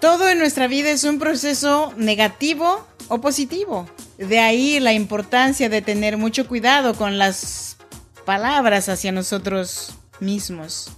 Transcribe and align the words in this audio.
Todo 0.00 0.28
en 0.28 0.38
nuestra 0.38 0.68
vida 0.68 0.90
es 0.90 1.02
un 1.02 1.18
proceso 1.18 1.92
negativo 1.96 2.86
o 3.08 3.20
positivo. 3.20 3.90
De 4.16 4.38
ahí 4.38 4.78
la 4.78 4.92
importancia 4.92 5.68
de 5.68 5.82
tener 5.82 6.16
mucho 6.16 6.46
cuidado 6.46 6.94
con 6.94 7.18
las 7.18 7.78
palabras 8.24 8.88
hacia 8.88 9.10
nosotros 9.10 9.94
mismos. 10.20 10.92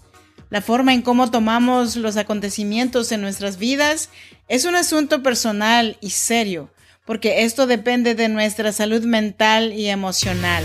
La 0.50 0.60
forma 0.60 0.92
en 0.92 1.00
cómo 1.00 1.30
tomamos 1.30 1.96
los 1.96 2.18
acontecimientos 2.18 3.10
en 3.12 3.22
nuestras 3.22 3.56
vidas 3.56 4.10
es 4.48 4.66
un 4.66 4.74
asunto 4.74 5.22
personal 5.22 5.96
y 6.00 6.10
serio, 6.10 6.70
porque 7.06 7.44
esto 7.44 7.66
depende 7.66 8.14
de 8.14 8.28
nuestra 8.28 8.70
salud 8.72 9.04
mental 9.04 9.72
y 9.72 9.88
emocional. 9.88 10.64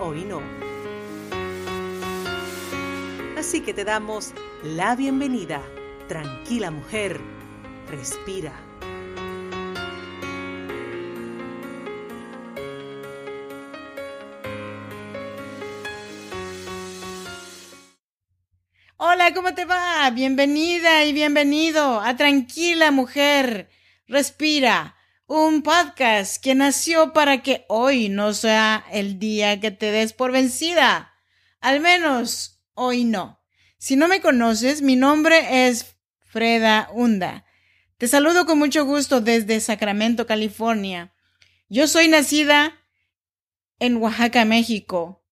hoy 0.00 0.24
no. 0.24 0.40
Así 3.38 3.60
que 3.60 3.74
te 3.74 3.84
damos 3.84 4.32
la 4.62 4.96
bienvenida. 4.96 5.62
Tranquila 6.08 6.70
mujer, 6.70 7.20
respira. 7.90 8.52
Hola, 18.96 19.34
¿cómo 19.34 19.54
te 19.54 19.64
va? 19.64 20.08
Bienvenida 20.10 21.04
y 21.04 21.12
bienvenido 21.12 22.00
a 22.00 22.16
Tranquila 22.16 22.90
Mujer. 22.90 23.68
Respira 24.06 24.96
un 25.26 25.62
podcast 25.62 26.42
que 26.42 26.54
nació 26.54 27.12
para 27.12 27.42
que 27.42 27.64
hoy 27.68 28.08
no 28.10 28.34
sea 28.34 28.84
el 28.92 29.18
día 29.18 29.58
que 29.58 29.70
te 29.70 29.90
des 29.90 30.12
por 30.12 30.32
vencida. 30.32 31.14
Al 31.60 31.80
menos 31.80 32.62
hoy 32.74 33.04
no. 33.04 33.40
Si 33.78 33.96
no 33.96 34.06
me 34.06 34.20
conoces, 34.20 34.82
mi 34.82 34.96
nombre 34.96 35.66
es 35.66 35.96
Freda 36.20 36.90
Hunda. 36.92 37.46
Te 37.96 38.06
saludo 38.06 38.44
con 38.44 38.58
mucho 38.58 38.84
gusto 38.84 39.20
desde 39.20 39.60
Sacramento, 39.60 40.26
California. 40.26 41.14
Yo 41.68 41.88
soy 41.88 42.08
nacida 42.08 42.74
en 43.78 43.96
Oaxaca, 43.96 44.44
México, 44.44 45.24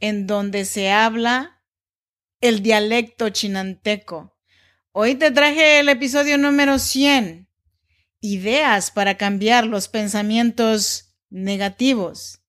en 0.00 0.26
donde 0.26 0.64
se 0.64 0.90
habla 0.90 1.62
el 2.40 2.62
dialecto 2.62 3.28
chinanteco. 3.28 4.36
Hoy 4.90 5.14
te 5.14 5.30
traje 5.30 5.78
el 5.78 5.88
episodio 5.88 6.36
número 6.36 6.80
100 6.80 7.51
ideas 8.22 8.90
para 8.90 9.18
cambiar 9.18 9.66
los 9.66 9.88
pensamientos 9.88 11.14
negativos. 11.28 12.40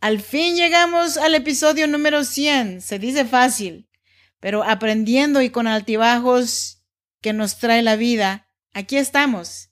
Al 0.00 0.20
fin 0.20 0.56
llegamos 0.56 1.16
al 1.16 1.34
episodio 1.34 1.86
número 1.86 2.24
100. 2.24 2.82
Se 2.82 2.98
dice 2.98 3.24
fácil, 3.24 3.88
pero 4.40 4.62
aprendiendo 4.64 5.40
y 5.40 5.48
con 5.48 5.66
altibajos 5.66 6.82
que 7.22 7.32
nos 7.32 7.58
trae 7.58 7.82
la 7.82 7.96
vida, 7.96 8.50
aquí 8.74 8.96
estamos. 8.96 9.70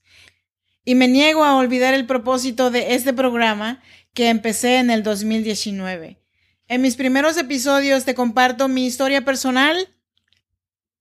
Y 0.84 0.94
me 0.94 1.08
niego 1.08 1.44
a 1.44 1.56
olvidar 1.56 1.92
el 1.92 2.06
propósito 2.06 2.70
de 2.70 2.94
este 2.94 3.12
programa 3.12 3.82
que 4.14 4.28
empecé 4.28 4.78
en 4.78 4.90
el 4.90 5.02
2019. 5.02 6.22
En 6.69 6.80
mis 6.80 6.96
primeros 6.96 7.36
episodios 7.36 8.04
te 8.04 8.14
comparto 8.14 8.69
mi 8.69 8.86
historia 8.86 9.24
personal 9.24 9.94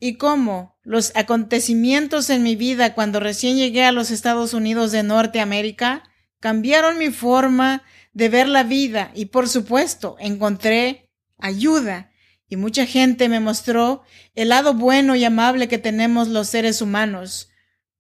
y 0.04 0.16
cómo 0.16 0.78
los 0.84 1.14
acontecimientos 1.16 2.30
en 2.30 2.44
mi 2.44 2.58
vida 2.58 2.94
cuando 2.94 3.22
recién 3.22 3.56
llegué 3.56 3.86
a 3.86 3.94
los 3.94 4.12
Estados 4.12 4.54
Unidos 4.54 4.92
de 4.92 5.02
Norteamérica 5.02 6.04
cambiaron 6.42 6.98
mi 6.98 7.10
forma 7.10 7.84
de 8.12 8.28
ver 8.28 8.50
la 8.50 8.64
vida 8.64 9.12
y 9.16 9.28
por 9.28 9.48
supuesto 9.48 10.18
encontré 10.20 11.10
ayuda 11.38 12.12
y 12.50 12.58
mucha 12.58 12.86
gente 12.86 13.30
me 13.30 13.40
mostró 13.40 14.04
el 14.36 14.50
lado 14.50 14.74
bueno 14.74 15.16
y 15.16 15.24
amable 15.24 15.70
que 15.70 15.78
tenemos 15.78 16.28
los 16.28 16.50
seres 16.50 16.82
humanos, 16.82 17.50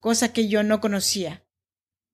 cosa 0.01 0.33
que 0.33 0.49
yo 0.49 0.61
no 0.61 0.81
conocía. 0.81 1.45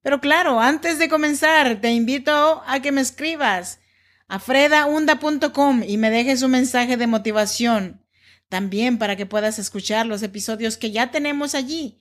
Pero 0.03 0.21
claro, 0.21 0.59
antes 0.59 0.99
de 0.99 1.09
comenzar, 1.09 1.81
te 1.81 1.91
invito 1.91 2.61
a 2.67 2.79
que 2.79 2.91
me 2.91 3.01
escribas 3.01 3.79
a 4.27 4.37
fredaunda.com 4.37 5.81
y 5.83 5.97
me 5.97 6.11
dejes 6.11 6.43
un 6.43 6.51
mensaje 6.51 6.95
de 6.95 7.07
motivación 7.07 8.05
también 8.49 8.97
para 8.97 9.15
que 9.15 9.25
puedas 9.25 9.59
escuchar 9.59 10.05
los 10.05 10.23
episodios 10.23 10.77
que 10.77 10.91
ya 10.91 11.11
tenemos 11.11 11.55
allí. 11.55 11.99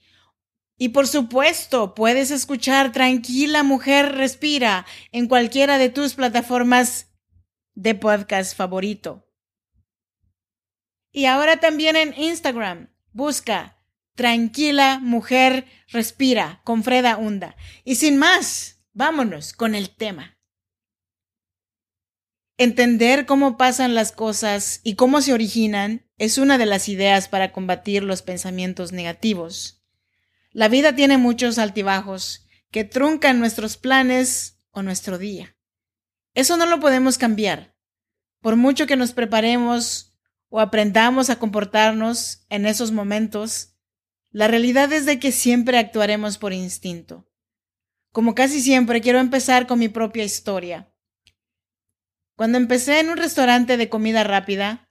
Y 0.77 0.89
por 0.89 1.07
supuesto, 1.07 1.93
puedes 1.93 2.31
escuchar 2.31 2.91
Tranquila 2.91 3.63
Mujer 3.63 4.15
Respira 4.15 4.85
en 5.11 5.27
cualquiera 5.27 5.77
de 5.77 5.89
tus 5.89 6.15
plataformas 6.15 7.07
de 7.75 7.95
podcast 7.95 8.55
favorito. 8.55 9.29
Y 11.11 11.25
ahora 11.25 11.59
también 11.59 11.95
en 11.95 12.13
Instagram, 12.17 12.89
busca 13.11 13.77
Tranquila 14.15 14.99
Mujer 15.01 15.65
Respira 15.87 16.61
con 16.63 16.83
Freda 16.83 17.17
Hunda. 17.17 17.55
Y 17.83 17.95
sin 17.95 18.17
más, 18.17 18.81
vámonos 18.93 19.53
con 19.53 19.75
el 19.75 19.89
tema. 19.89 20.38
Entender 22.61 23.25
cómo 23.25 23.55
pasan 23.55 23.95
las 23.95 24.11
cosas 24.11 24.81
y 24.83 24.95
cómo 24.95 25.21
se 25.21 25.31
originan 25.31 26.05
es 26.17 26.37
una 26.37 26.57
de 26.57 26.65
las 26.65 26.89
ideas 26.89 27.29
para 27.29 27.53
combatir 27.53 28.03
los 28.03 28.21
pensamientos 28.21 28.91
negativos. 28.91 29.81
La 30.51 30.67
vida 30.67 30.93
tiene 30.93 31.17
muchos 31.17 31.57
altibajos 31.57 32.45
que 32.69 32.83
truncan 32.83 33.39
nuestros 33.39 33.77
planes 33.77 34.59
o 34.71 34.81
nuestro 34.83 35.17
día. 35.17 35.55
Eso 36.33 36.57
no 36.57 36.65
lo 36.65 36.81
podemos 36.81 37.17
cambiar. 37.17 37.77
Por 38.41 38.57
mucho 38.57 38.87
que 38.87 38.97
nos 38.97 39.13
preparemos 39.13 40.13
o 40.49 40.59
aprendamos 40.59 41.29
a 41.29 41.39
comportarnos 41.39 42.45
en 42.49 42.65
esos 42.65 42.91
momentos, 42.91 43.77
la 44.31 44.49
realidad 44.49 44.91
es 44.91 45.05
de 45.05 45.17
que 45.17 45.31
siempre 45.31 45.77
actuaremos 45.77 46.37
por 46.37 46.51
instinto. 46.51 47.31
Como 48.11 48.35
casi 48.35 48.59
siempre, 48.61 48.99
quiero 48.99 49.19
empezar 49.19 49.65
con 49.65 49.79
mi 49.79 49.87
propia 49.87 50.25
historia. 50.25 50.88
Cuando 52.39 52.57
empecé 52.57 53.01
en 53.01 53.09
un 53.09 53.17
restaurante 53.17 53.75
de 53.75 53.89
comida 53.89 54.23
rápida, 54.23 54.89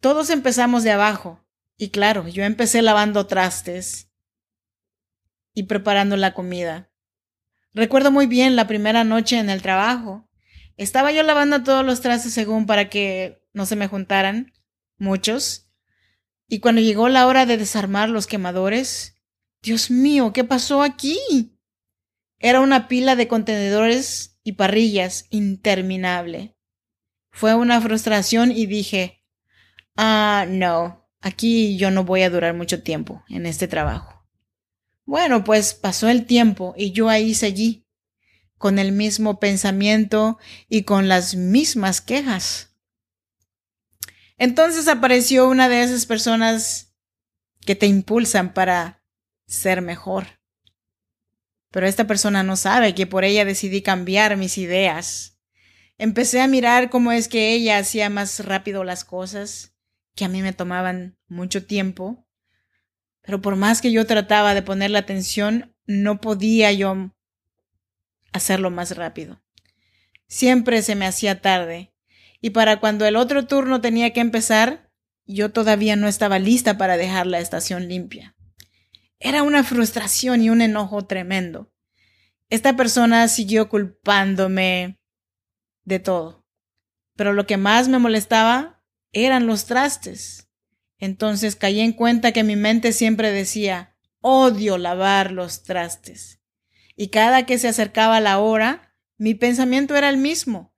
todos 0.00 0.30
empezamos 0.30 0.84
de 0.84 0.90
abajo. 0.90 1.44
Y 1.76 1.90
claro, 1.90 2.28
yo 2.28 2.44
empecé 2.44 2.80
lavando 2.80 3.26
trastes 3.26 4.10
y 5.52 5.64
preparando 5.64 6.16
la 6.16 6.32
comida. 6.32 6.90
Recuerdo 7.74 8.10
muy 8.10 8.26
bien 8.26 8.56
la 8.56 8.66
primera 8.66 9.04
noche 9.04 9.38
en 9.38 9.50
el 9.50 9.60
trabajo. 9.60 10.30
Estaba 10.78 11.12
yo 11.12 11.22
lavando 11.24 11.62
todos 11.62 11.84
los 11.84 12.00
trastes 12.00 12.32
según 12.32 12.64
para 12.64 12.88
que 12.88 13.46
no 13.52 13.66
se 13.66 13.76
me 13.76 13.86
juntaran 13.86 14.54
muchos. 14.96 15.68
Y 16.48 16.60
cuando 16.60 16.80
llegó 16.80 17.10
la 17.10 17.26
hora 17.26 17.44
de 17.44 17.58
desarmar 17.58 18.08
los 18.08 18.26
quemadores, 18.26 19.20
Dios 19.60 19.90
mío, 19.90 20.32
¿qué 20.32 20.42
pasó 20.42 20.82
aquí? 20.82 21.18
Era 22.38 22.62
una 22.62 22.88
pila 22.88 23.14
de 23.14 23.28
contenedores 23.28 24.36
y 24.46 24.52
parrillas 24.52 25.26
interminable. 25.30 26.55
Fue 27.36 27.54
una 27.54 27.82
frustración 27.82 28.50
y 28.50 28.64
dije, 28.64 29.22
ah, 29.94 30.46
no, 30.48 31.06
aquí 31.20 31.76
yo 31.76 31.90
no 31.90 32.02
voy 32.02 32.22
a 32.22 32.30
durar 32.30 32.54
mucho 32.54 32.82
tiempo 32.82 33.22
en 33.28 33.44
este 33.44 33.68
trabajo. 33.68 34.26
Bueno, 35.04 35.44
pues 35.44 35.74
pasó 35.74 36.08
el 36.08 36.24
tiempo 36.24 36.72
y 36.78 36.92
yo 36.92 37.10
ahí 37.10 37.34
seguí, 37.34 37.86
con 38.56 38.78
el 38.78 38.90
mismo 38.90 39.38
pensamiento 39.38 40.38
y 40.70 40.84
con 40.84 41.08
las 41.08 41.34
mismas 41.34 42.00
quejas. 42.00 42.74
Entonces 44.38 44.88
apareció 44.88 45.46
una 45.46 45.68
de 45.68 45.82
esas 45.82 46.06
personas 46.06 46.94
que 47.66 47.76
te 47.76 47.84
impulsan 47.84 48.54
para 48.54 49.04
ser 49.46 49.82
mejor. 49.82 50.40
Pero 51.70 51.86
esta 51.86 52.06
persona 52.06 52.42
no 52.42 52.56
sabe 52.56 52.94
que 52.94 53.06
por 53.06 53.24
ella 53.24 53.44
decidí 53.44 53.82
cambiar 53.82 54.38
mis 54.38 54.56
ideas. 54.56 55.35
Empecé 55.98 56.42
a 56.42 56.48
mirar 56.48 56.90
cómo 56.90 57.12
es 57.12 57.28
que 57.28 57.52
ella 57.52 57.78
hacía 57.78 58.10
más 58.10 58.44
rápido 58.44 58.84
las 58.84 59.04
cosas, 59.04 59.74
que 60.14 60.24
a 60.24 60.28
mí 60.28 60.42
me 60.42 60.52
tomaban 60.52 61.16
mucho 61.28 61.64
tiempo. 61.64 62.26
Pero 63.22 63.40
por 63.40 63.56
más 63.56 63.80
que 63.80 63.90
yo 63.90 64.06
trataba 64.06 64.54
de 64.54 64.62
poner 64.62 64.90
la 64.90 65.00
atención, 65.00 65.74
no 65.86 66.20
podía 66.20 66.72
yo 66.72 67.14
hacerlo 68.32 68.70
más 68.70 68.96
rápido. 68.96 69.42
siempre 70.28 70.82
se 70.82 70.96
me 70.96 71.06
hacía 71.06 71.40
tarde. 71.40 71.94
Y 72.40 72.50
para 72.50 72.80
cuando 72.80 73.06
el 73.06 73.16
otro 73.16 73.46
turno 73.46 73.80
tenía 73.80 74.12
que 74.12 74.20
empezar, 74.20 74.90
yo 75.24 75.52
todavía 75.52 75.96
no 75.96 76.08
estaba 76.08 76.38
lista 76.38 76.76
para 76.78 76.96
dejar 76.96 77.26
la 77.26 77.38
estación 77.38 77.88
limpia. 77.88 78.36
Era 79.18 79.42
una 79.42 79.64
frustración 79.64 80.42
y 80.42 80.50
un 80.50 80.60
enojo 80.60 81.06
tremendo. 81.06 81.72
Esta 82.50 82.76
persona 82.76 83.28
siguió 83.28 83.68
culpándome 83.68 85.00
de 85.86 86.00
todo. 86.00 86.44
Pero 87.16 87.32
lo 87.32 87.46
que 87.46 87.56
más 87.56 87.88
me 87.88 87.98
molestaba 87.98 88.84
eran 89.12 89.46
los 89.46 89.64
trastes. 89.64 90.50
Entonces 90.98 91.56
caí 91.56 91.80
en 91.80 91.92
cuenta 91.92 92.32
que 92.32 92.44
mi 92.44 92.56
mente 92.56 92.92
siempre 92.92 93.32
decía, 93.32 93.96
odio 94.20 94.76
lavar 94.76 95.32
los 95.32 95.62
trastes. 95.62 96.42
Y 96.94 97.08
cada 97.08 97.46
que 97.46 97.58
se 97.58 97.68
acercaba 97.68 98.20
la 98.20 98.38
hora, 98.38 98.94
mi 99.16 99.34
pensamiento 99.34 99.94
era 99.96 100.10
el 100.10 100.18
mismo. 100.18 100.74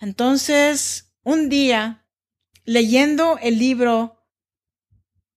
Entonces, 0.00 1.14
un 1.22 1.48
día, 1.48 2.06
leyendo 2.64 3.38
el 3.38 3.58
libro 3.58 4.26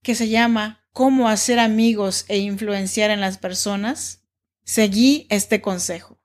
que 0.01 0.15
se 0.15 0.29
llama 0.29 0.87
Cómo 0.91 1.29
hacer 1.29 1.59
amigos 1.59 2.25
e 2.27 2.37
influenciar 2.37 3.11
en 3.11 3.21
las 3.21 3.37
personas, 3.37 4.23
seguí 4.63 5.27
este 5.29 5.61
consejo. 5.61 6.19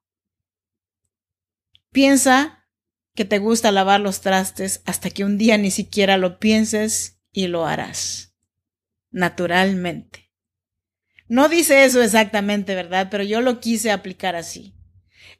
Piensa 1.92 2.68
que 3.14 3.24
te 3.24 3.38
gusta 3.38 3.72
lavar 3.72 4.00
los 4.00 4.20
trastes 4.20 4.82
hasta 4.86 5.10
que 5.10 5.24
un 5.24 5.38
día 5.38 5.58
ni 5.58 5.70
siquiera 5.70 6.16
lo 6.16 6.38
pienses 6.38 7.20
y 7.32 7.48
lo 7.48 7.66
harás. 7.66 8.34
Naturalmente. 9.10 10.30
No 11.28 11.48
dice 11.48 11.84
eso 11.84 12.02
exactamente, 12.02 12.74
¿verdad? 12.74 13.08
Pero 13.10 13.24
yo 13.24 13.40
lo 13.40 13.60
quise 13.60 13.90
aplicar 13.90 14.36
así. 14.36 14.74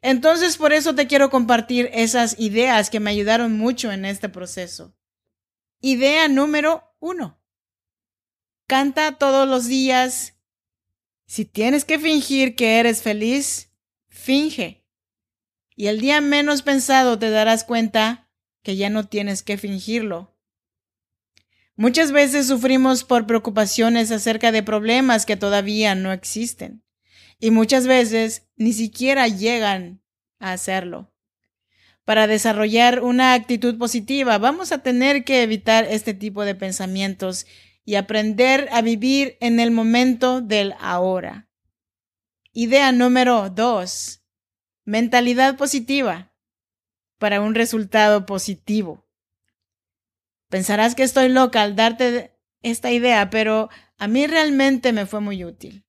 Entonces, 0.01 0.57
por 0.57 0.73
eso 0.73 0.95
te 0.95 1.07
quiero 1.07 1.29
compartir 1.29 1.89
esas 1.93 2.39
ideas 2.39 2.89
que 2.89 2.99
me 2.99 3.11
ayudaron 3.11 3.57
mucho 3.57 3.91
en 3.91 4.05
este 4.05 4.29
proceso. 4.29 4.95
Idea 5.79 6.27
número 6.27 6.95
uno. 6.99 7.41
Canta 8.67 9.17
todos 9.17 9.47
los 9.47 9.67
días. 9.67 10.37
Si 11.25 11.45
tienes 11.45 11.85
que 11.85 11.99
fingir 11.99 12.55
que 12.55 12.79
eres 12.79 13.01
feliz, 13.01 13.71
finge. 14.07 14.80
Y 15.75 15.87
el 15.87 15.99
día 15.99 16.21
menos 16.21 16.61
pensado 16.61 17.17
te 17.17 17.29
darás 17.29 17.63
cuenta 17.63 18.29
que 18.63 18.75
ya 18.75 18.89
no 18.89 19.07
tienes 19.07 19.43
que 19.43 19.57
fingirlo. 19.57 20.35
Muchas 21.75 22.11
veces 22.11 22.47
sufrimos 22.47 23.03
por 23.03 23.25
preocupaciones 23.25 24.11
acerca 24.11 24.51
de 24.51 24.61
problemas 24.61 25.25
que 25.25 25.37
todavía 25.37 25.95
no 25.95 26.11
existen 26.11 26.83
y 27.39 27.49
muchas 27.49 27.87
veces 27.87 28.47
ni 28.55 28.71
siquiera 28.71 29.27
llegan 29.27 30.01
a 30.39 30.53
hacerlo. 30.53 31.11
Para 32.05 32.27
desarrollar 32.27 33.01
una 33.01 33.33
actitud 33.33 33.77
positiva 33.77 34.37
vamos 34.37 34.71
a 34.71 34.83
tener 34.83 35.23
que 35.23 35.43
evitar 35.43 35.85
este 35.85 36.13
tipo 36.13 36.45
de 36.45 36.55
pensamientos 36.55 37.47
y 37.83 37.95
aprender 37.95 38.69
a 38.71 38.81
vivir 38.81 39.37
en 39.41 39.59
el 39.59 39.71
momento 39.71 40.41
del 40.41 40.75
ahora. 40.79 41.49
Idea 42.53 42.91
número 42.91 43.49
dos. 43.49 44.20
Mentalidad 44.91 45.55
positiva 45.55 46.33
para 47.17 47.39
un 47.39 47.55
resultado 47.55 48.25
positivo. 48.25 49.07
Pensarás 50.49 50.95
que 50.95 51.03
estoy 51.03 51.29
loca 51.29 51.61
al 51.61 51.77
darte 51.77 52.37
esta 52.61 52.91
idea, 52.91 53.29
pero 53.29 53.69
a 53.97 54.09
mí 54.09 54.27
realmente 54.27 54.91
me 54.91 55.05
fue 55.05 55.21
muy 55.21 55.45
útil. 55.45 55.85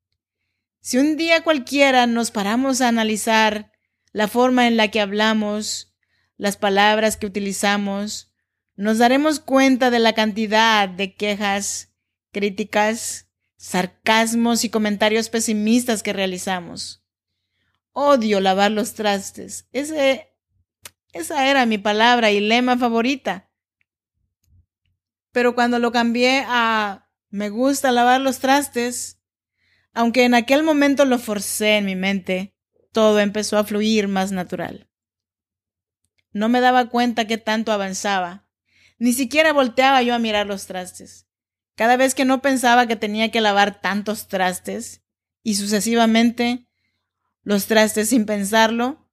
Si 0.78 0.98
un 0.98 1.16
día 1.16 1.42
cualquiera 1.42 2.06
nos 2.06 2.30
paramos 2.30 2.80
a 2.80 2.86
analizar 2.86 3.72
la 4.12 4.28
forma 4.28 4.68
en 4.68 4.76
la 4.76 4.86
que 4.86 5.00
hablamos, 5.00 5.96
las 6.36 6.56
palabras 6.56 7.16
que 7.16 7.26
utilizamos, 7.26 8.32
nos 8.76 8.98
daremos 8.98 9.40
cuenta 9.40 9.90
de 9.90 9.98
la 9.98 10.12
cantidad 10.12 10.88
de 10.88 11.16
quejas, 11.16 11.92
críticas, 12.30 13.26
sarcasmos 13.56 14.62
y 14.62 14.70
comentarios 14.70 15.28
pesimistas 15.28 16.04
que 16.04 16.12
realizamos. 16.12 17.01
Odio 17.92 18.40
lavar 18.40 18.70
los 18.70 18.94
trastes. 18.94 19.68
Ese, 19.72 20.34
esa 21.12 21.48
era 21.48 21.66
mi 21.66 21.78
palabra 21.78 22.30
y 22.30 22.40
lema 22.40 22.76
favorita. 22.76 23.50
Pero 25.30 25.54
cuando 25.54 25.78
lo 25.78 25.92
cambié 25.92 26.44
a 26.46 27.10
me 27.30 27.48
gusta 27.48 27.92
lavar 27.92 28.20
los 28.20 28.40
trastes, 28.40 29.22
aunque 29.94 30.24
en 30.24 30.34
aquel 30.34 30.62
momento 30.62 31.06
lo 31.06 31.18
forcé 31.18 31.78
en 31.78 31.86
mi 31.86 31.96
mente, 31.96 32.54
todo 32.92 33.20
empezó 33.20 33.56
a 33.56 33.64
fluir 33.64 34.06
más 34.06 34.32
natural. 34.32 34.90
No 36.32 36.50
me 36.50 36.60
daba 36.60 36.90
cuenta 36.90 37.26
que 37.26 37.38
tanto 37.38 37.72
avanzaba. 37.72 38.46
Ni 38.98 39.14
siquiera 39.14 39.52
volteaba 39.52 40.02
yo 40.02 40.14
a 40.14 40.18
mirar 40.18 40.46
los 40.46 40.66
trastes. 40.66 41.26
Cada 41.74 41.96
vez 41.96 42.14
que 42.14 42.26
no 42.26 42.42
pensaba 42.42 42.86
que 42.86 42.96
tenía 42.96 43.30
que 43.30 43.40
lavar 43.40 43.80
tantos 43.80 44.28
trastes, 44.28 45.02
y 45.42 45.54
sucesivamente, 45.54 46.68
los 47.42 47.66
trastes 47.66 48.08
sin 48.08 48.26
pensarlo, 48.26 49.08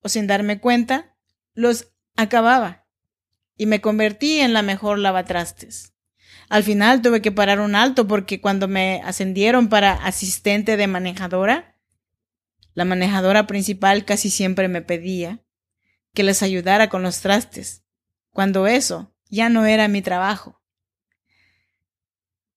o 0.00 0.08
sin 0.08 0.26
darme 0.26 0.60
cuenta, 0.60 1.16
los 1.54 1.92
acababa 2.16 2.86
y 3.56 3.66
me 3.66 3.80
convertí 3.80 4.40
en 4.40 4.52
la 4.52 4.62
mejor 4.62 4.98
lavatrastes. 4.98 5.94
Al 6.48 6.62
final 6.62 7.02
tuve 7.02 7.22
que 7.22 7.32
parar 7.32 7.60
un 7.60 7.74
alto 7.74 8.06
porque 8.06 8.40
cuando 8.40 8.68
me 8.68 9.00
ascendieron 9.04 9.68
para 9.68 9.92
asistente 9.92 10.76
de 10.76 10.86
manejadora, 10.86 11.78
la 12.74 12.84
manejadora 12.84 13.46
principal 13.46 14.04
casi 14.04 14.30
siempre 14.30 14.68
me 14.68 14.82
pedía 14.82 15.40
que 16.12 16.22
les 16.22 16.42
ayudara 16.42 16.88
con 16.88 17.02
los 17.02 17.20
trastes, 17.20 17.84
cuando 18.30 18.66
eso 18.66 19.14
ya 19.30 19.48
no 19.48 19.64
era 19.64 19.88
mi 19.88 20.02
trabajo. 20.02 20.60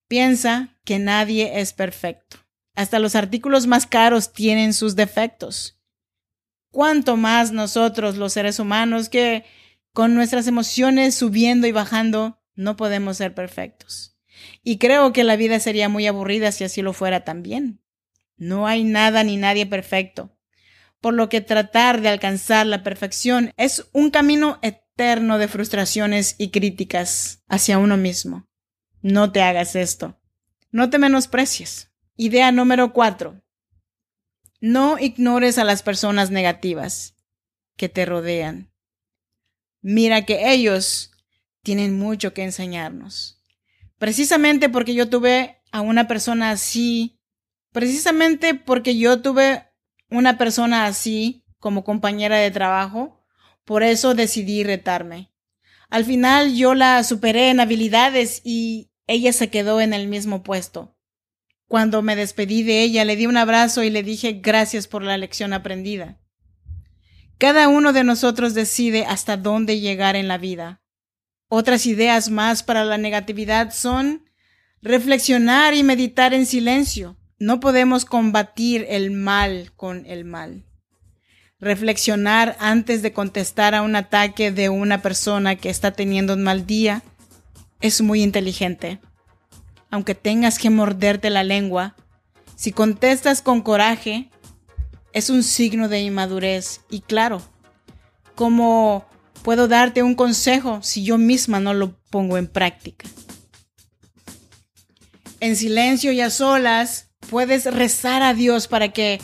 Piensa 0.07 0.77
que 0.83 0.99
nadie 0.99 1.59
es 1.59 1.73
perfecto. 1.73 2.37
Hasta 2.77 2.99
los 2.99 3.15
artículos 3.15 3.65
más 3.65 3.87
caros 3.87 4.31
tienen 4.31 4.71
sus 4.71 4.95
defectos. 4.95 5.81
¿Cuánto 6.69 7.17
más 7.17 7.51
nosotros 7.51 8.17
los 8.17 8.33
seres 8.33 8.59
humanos 8.59 9.09
que 9.09 9.43
con 9.93 10.13
nuestras 10.13 10.45
emociones 10.45 11.15
subiendo 11.15 11.65
y 11.65 11.71
bajando, 11.71 12.39
no 12.53 12.75
podemos 12.75 13.17
ser 13.17 13.33
perfectos. 13.33 14.15
Y 14.61 14.77
creo 14.77 15.11
que 15.11 15.23
la 15.23 15.37
vida 15.37 15.59
sería 15.59 15.89
muy 15.89 16.05
aburrida 16.05 16.51
si 16.51 16.65
así 16.65 16.83
lo 16.83 16.93
fuera 16.93 17.23
también. 17.23 17.81
No 18.35 18.67
hay 18.67 18.83
nada 18.83 19.23
ni 19.23 19.37
nadie 19.37 19.65
perfecto. 19.65 20.37
Por 21.01 21.15
lo 21.15 21.29
que 21.29 21.41
tratar 21.41 22.01
de 22.01 22.09
alcanzar 22.09 22.67
la 22.67 22.83
perfección 22.83 23.53
es 23.57 23.87
un 23.91 24.11
camino 24.11 24.59
eterno 24.61 25.39
de 25.39 25.47
frustraciones 25.47 26.35
y 26.37 26.51
críticas 26.51 27.41
hacia 27.47 27.79
uno 27.79 27.97
mismo. 27.97 28.47
No 29.01 29.31
te 29.31 29.41
hagas 29.41 29.75
esto. 29.75 30.21
No 30.69 30.91
te 30.91 30.99
menosprecies. 30.99 31.89
Idea 32.19 32.51
número 32.51 32.93
cuatro. 32.93 33.43
No 34.59 34.97
ignores 34.97 35.59
a 35.59 35.63
las 35.63 35.83
personas 35.83 36.31
negativas 36.31 37.15
que 37.75 37.89
te 37.89 38.07
rodean. 38.07 38.73
Mira 39.83 40.25
que 40.25 40.51
ellos 40.51 41.11
tienen 41.61 41.95
mucho 41.95 42.33
que 42.33 42.41
enseñarnos. 42.41 43.39
Precisamente 43.99 44.67
porque 44.67 44.95
yo 44.95 45.11
tuve 45.11 45.61
a 45.71 45.81
una 45.81 46.07
persona 46.07 46.49
así, 46.49 47.19
precisamente 47.71 48.55
porque 48.55 48.97
yo 48.97 49.21
tuve 49.21 49.67
una 50.09 50.39
persona 50.39 50.87
así 50.87 51.45
como 51.59 51.83
compañera 51.83 52.37
de 52.37 52.49
trabajo, 52.49 53.23
por 53.63 53.83
eso 53.83 54.15
decidí 54.15 54.63
retarme. 54.63 55.31
Al 55.91 56.03
final 56.03 56.55
yo 56.55 56.73
la 56.73 57.03
superé 57.03 57.51
en 57.51 57.59
habilidades 57.59 58.41
y 58.43 58.89
ella 59.05 59.31
se 59.33 59.51
quedó 59.51 59.81
en 59.81 59.93
el 59.93 60.07
mismo 60.07 60.41
puesto. 60.41 60.96
Cuando 61.67 62.01
me 62.01 62.15
despedí 62.15 62.63
de 62.63 62.81
ella, 62.81 63.03
le 63.03 63.15
di 63.15 63.25
un 63.25 63.37
abrazo 63.37 63.83
y 63.83 63.89
le 63.89 64.03
dije 64.03 64.39
gracias 64.41 64.87
por 64.87 65.03
la 65.03 65.17
lección 65.17 65.51
aprendida. 65.51 66.17
Cada 67.37 67.67
uno 67.67 67.93
de 67.93 68.03
nosotros 68.03 68.53
decide 68.53 69.05
hasta 69.05 69.37
dónde 69.37 69.79
llegar 69.79 70.15
en 70.15 70.27
la 70.27 70.37
vida. 70.37 70.81
Otras 71.49 71.85
ideas 71.85 72.29
más 72.29 72.63
para 72.63 72.83
la 72.83 72.97
negatividad 72.97 73.71
son 73.71 74.25
reflexionar 74.81 75.73
y 75.73 75.83
meditar 75.83 76.33
en 76.33 76.45
silencio. 76.45 77.17
No 77.37 77.59
podemos 77.59 78.05
combatir 78.05 78.85
el 78.89 79.11
mal 79.11 79.71
con 79.75 80.05
el 80.05 80.25
mal. 80.25 80.65
Reflexionar 81.59 82.55
antes 82.59 83.01
de 83.01 83.13
contestar 83.13 83.75
a 83.75 83.81
un 83.81 83.95
ataque 83.95 84.51
de 84.51 84.69
una 84.69 85.01
persona 85.01 85.55
que 85.55 85.69
está 85.69 85.91
teniendo 85.91 86.33
un 86.33 86.43
mal 86.43 86.65
día 86.65 87.03
es 87.81 88.01
muy 88.01 88.23
inteligente. 88.23 88.99
Aunque 89.89 90.15
tengas 90.15 90.59
que 90.59 90.69
morderte 90.69 91.29
la 91.29 91.43
lengua, 91.43 91.95
si 92.55 92.71
contestas 92.71 93.41
con 93.41 93.61
coraje, 93.61 94.29
es 95.13 95.29
un 95.29 95.43
signo 95.43 95.87
de 95.87 96.01
inmadurez 96.01 96.81
y 96.89 97.01
claro, 97.01 97.41
¿cómo 98.35 99.05
puedo 99.43 99.67
darte 99.67 100.03
un 100.03 100.15
consejo 100.15 100.79
si 100.83 101.03
yo 101.03 101.17
misma 101.17 101.59
no 101.59 101.73
lo 101.73 101.97
pongo 102.09 102.37
en 102.37 102.47
práctica? 102.47 103.07
En 105.39 105.55
silencio 105.55 106.11
y 106.11 106.21
a 106.21 106.29
solas 106.29 107.09
puedes 107.29 107.65
rezar 107.65 108.23
a 108.23 108.33
Dios 108.33 108.67
para 108.67 108.89
que 108.89 109.21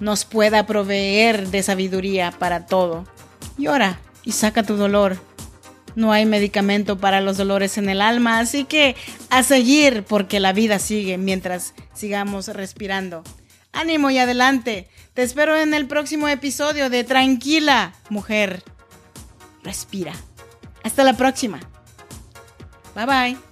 nos 0.00 0.24
pueda 0.24 0.66
proveer 0.66 1.48
de 1.48 1.62
sabiduría 1.62 2.30
para 2.30 2.66
todo. 2.66 3.04
Llora 3.58 4.00
y 4.24 4.32
saca 4.32 4.62
tu 4.62 4.76
dolor. 4.76 5.18
No 5.96 6.12
hay 6.12 6.26
medicamento 6.26 6.98
para 6.98 7.20
los 7.20 7.38
dolores 7.38 7.78
en 7.78 7.88
el 7.88 8.00
alma, 8.00 8.38
así 8.38 8.64
que 8.64 8.94
a 9.30 9.42
seguir 9.42 10.04
porque 10.04 10.38
la 10.38 10.52
vida 10.52 10.78
sigue 10.78 11.18
mientras 11.18 11.74
sigamos 11.94 12.46
respirando. 12.48 13.24
Ánimo 13.72 14.10
y 14.10 14.18
adelante. 14.18 14.88
Te 15.14 15.22
espero 15.22 15.56
en 15.56 15.74
el 15.74 15.86
próximo 15.86 16.28
episodio 16.28 16.90
de 16.90 17.02
Tranquila, 17.02 17.94
mujer. 18.10 18.62
Respira. 19.64 20.12
Hasta 20.84 21.02
la 21.02 21.14
próxima. 21.14 21.60
Bye 22.94 23.06
bye. 23.06 23.45